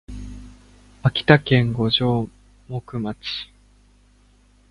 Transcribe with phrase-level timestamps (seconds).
[1.03, 2.27] 秋田県五城
[2.67, 3.19] 目町